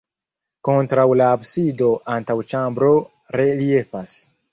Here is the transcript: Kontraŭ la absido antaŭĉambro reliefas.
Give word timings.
Kontraŭ 0.67 1.03
la 1.19 1.27
absido 1.33 1.89
antaŭĉambro 2.13 2.89
reliefas. 3.41 4.17